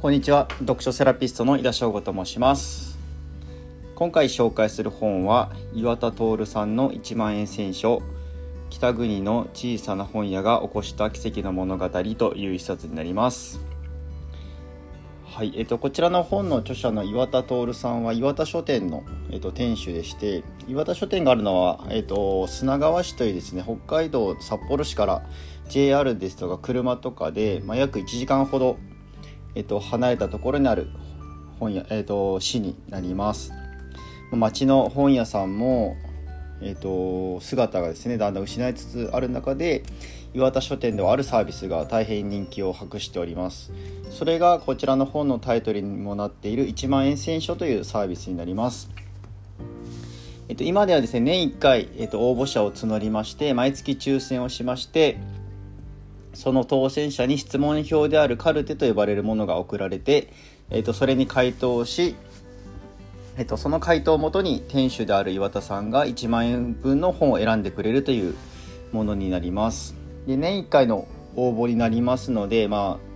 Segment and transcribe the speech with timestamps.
[0.00, 0.48] こんにちは。
[0.60, 2.98] 読書セラピストの井田翔吾と申します。
[3.94, 8.00] 今回紹介する本は岩田徹さんの1万円選書
[8.70, 13.60] 北国の小さな本屋が起こした奇跡の物語という一冊になります。
[15.26, 15.52] はい。
[15.54, 25.22] えっと、こちらの本の著者の岩田徹さんは岩田書店の、えっと、店主でして岩田書店があるのは、えっと、砂川市というですね北海道札幌市から
[25.68, 28.78] JR ですとか車とかで、まあ、約1時間ほど
[29.54, 30.88] えっと、離れたところにある
[31.58, 33.52] 本屋、えっと、市になります。
[34.32, 35.96] 町の本屋さんも、
[36.62, 39.82] えっと、姿がですねだんだん失いつつある中で
[40.32, 43.72] 岩田書店ではあるサービスが大変人気を博しております。
[44.10, 48.90] それがこちらの本のタイトルにもなっている1万円選書というサービスになります。
[50.48, 55.16] えっと、今ではですね年1回、えっと、応募者を募りまして毎月抽選をしまして
[56.34, 60.32] その当選者に質問票であるカルテと呼ばれるものが送られて、
[60.70, 62.14] えー、とそれに回答し、
[63.36, 68.34] えー、とその回答をもとに店主である岩田さんが1万円分の本を選んでくれるという
[68.92, 69.94] ものになります。
[70.26, 73.10] で年1回の応募になりますので、まあ、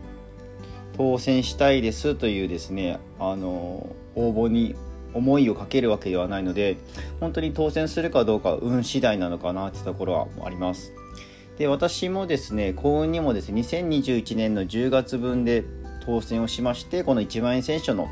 [0.96, 4.74] 当選したいですというですねあの応募に
[5.12, 6.76] 思いをかけるわけではないので
[7.20, 10.92] 本当に当選するかどうか運次第なのかなってところはあります。
[11.58, 15.64] で私もですね幸運にもですね2021年の10月分で
[16.04, 18.08] 当選をしましてこの1万円選手の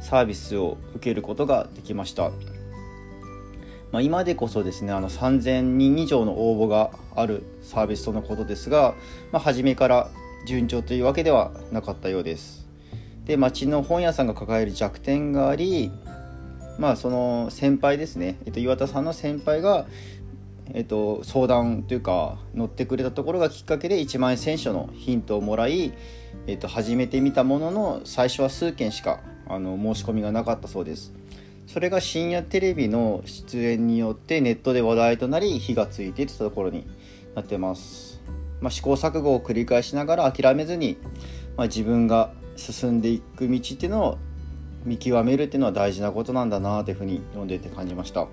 [0.00, 2.30] サービスを受けることができました、
[3.92, 8.94] まあ、今でこそですねあの3000人以上の応募があるサービスとのことですが、
[9.30, 10.10] まあ、初めから
[10.46, 12.66] 順調というわけではなかったようです。
[13.26, 15.92] で町の本屋さんが抱える弱点があり
[16.78, 19.86] まあその先輩ですね、えっと、岩田さんの先輩が
[20.74, 25.92] えっと、相談というか乗ってくれたところがきっかけで1万円選手のヒントをもらい、
[26.46, 31.12] えっと、始めてみたものの最初は数件しかあの申し込みがなかったそうです
[31.66, 36.86] それが深夜テレビの出演によってネットで話題となり火がついていったところに
[37.34, 38.20] なってます、
[38.60, 40.98] まあ、試行錯誤を繰り返しながら諦めずに、
[41.56, 44.18] まあ、自分が進んでいく道っていうのを
[44.84, 48.26] 見極めるっていうのは大事なことなんだなというふうに読んでて感じました。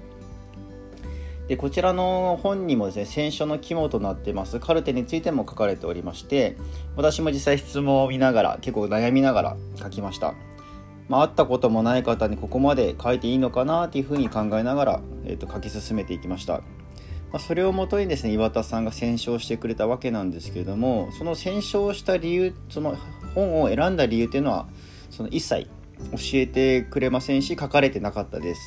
[1.47, 4.59] でこちらの本にもですね選書の肝となってます。
[4.59, 6.57] カルテについても書かれておりまして
[6.95, 10.33] 私も実際質問を見ながら結構悩みながら書きました、
[11.07, 16.63] まあ、会ったこともない方にここまで書いていいのかなというふうに考えながら、えー、と書き進めていきました、ま
[17.33, 22.97] あ、それをもとにですね岩田さんが選書してくれたわけなんですけれどもその選書をした理由その
[23.35, 24.67] 本を選んだ理由っていうのは
[25.09, 28.61] その一切教えてくれませんし書かれてなかったです。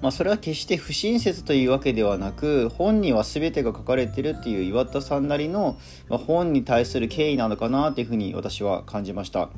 [0.00, 5.76] まあ、それは決して不親切というわけではなく本には全てが書かれてるっていう岩田さんなりの、
[6.08, 9.50] ま、本に対する敬意なのかなというふうに私は感じました、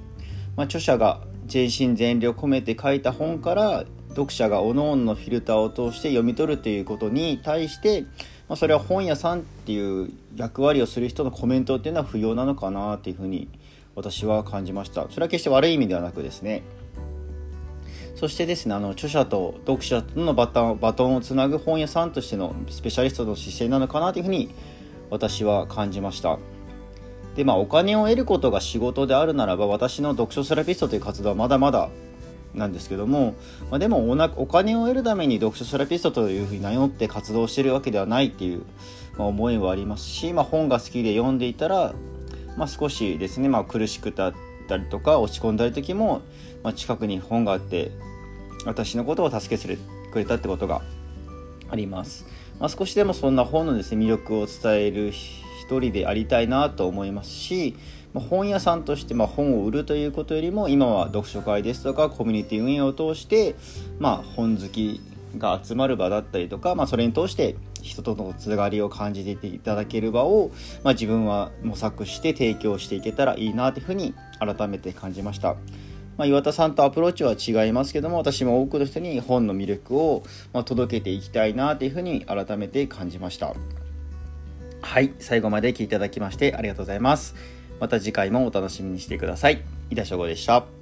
[0.56, 8.02] まあ、著者が全身全霊を込めて書いた本から読者がおのおののフィルターを通して読み取るということに対して、
[8.48, 13.48] まあ、それは本屋さんっていう役割をする人のコメントっていうのは不要なのかなというふうに
[13.94, 15.08] 私は感じました。
[15.10, 16.62] それは決して悪い意味ではなくですね。
[18.14, 24.54] そしてですねあの著者と読者とのバトンバトンをつなぐ本屋さんとしてのスペシャリストの姿勢なのかなというふうに
[25.08, 26.38] 私は感じました。
[27.36, 31.88] でまあお金を得ることが仕事であるならば私の読書セラピストという活動はまだまだ
[32.54, 33.34] なんですけども、
[33.70, 38.62] まあ、でもお金を得るために読書セラピストというふうに名乗って活動してるわけではないっていう、
[39.16, 41.94] まあ、思いはありますし、まあ、本が好きで読んでいたら、
[42.56, 46.22] まあ、少しですね、まあ、苦しくたってたりとか落ち込んだり時も、
[46.62, 47.90] まあ、近くに本があって
[48.64, 49.76] 私のことを助けて
[50.12, 50.82] くれたってことが
[51.68, 52.26] あります。
[52.58, 57.74] まあ、少しでもそんな本のですね魅力を伝える一人でありたいなと思いますし、
[58.12, 63.54] まあ、本屋さんとしてま本を売るということよりも今は読書会ですとかコミュニティ運営を通して、
[63.98, 65.00] ま、本好き
[65.38, 70.50] が集まる場だったりとか、まあ、それに通して人とのつながりを感じていただける場を、
[70.84, 75.56] まあ、自分は模索して提供していけたらいいなというふうに改めて感じました。
[76.16, 80.22] まあ、岩田さんとアプローチは違いますけども私も多くの人に本の魅力を、
[80.52, 83.54] ま届けていきたいなというふうに改めて感じました。
[84.82, 87.34] はい最後まで聞いていただきましてありがとうございます。
[87.80, 89.62] また次回もお楽しみにしてください。
[89.90, 90.79] 井田翔吾でした。